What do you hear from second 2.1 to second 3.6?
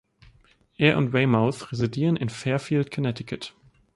in Fairfield, Connecticut.